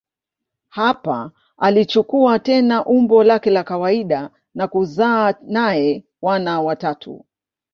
Hapa 0.69 1.31
alichukua 1.57 2.39
tena 2.39 2.85
umbo 2.85 3.23
lake 3.23 3.49
la 3.49 3.63
kawaida 3.63 4.29
na 4.55 4.67
kuzaa 4.67 5.33
naye 5.41 6.03
wana 6.21 6.61
watatu. 6.61 7.25